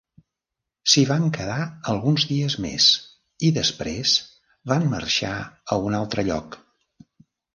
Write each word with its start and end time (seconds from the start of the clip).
S'hi 0.93 1.01
van 1.09 1.25
quedar 1.35 1.57
alguns 1.91 2.25
dies 2.29 2.55
més 2.65 2.87
i 3.49 3.51
després 3.59 4.15
van 4.71 4.89
marxar 4.95 5.35
a 5.77 5.81
un 5.91 5.99
altre 5.99 6.25
lloc. 6.31 6.57